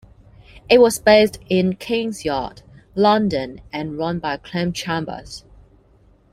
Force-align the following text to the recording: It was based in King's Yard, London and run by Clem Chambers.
It 0.67 0.81
was 0.81 0.97
based 0.97 1.37
in 1.47 1.75
King's 1.75 2.25
Yard, 2.25 2.63
London 2.95 3.61
and 3.71 3.99
run 3.99 4.17
by 4.17 4.37
Clem 4.37 4.73
Chambers. 4.73 5.45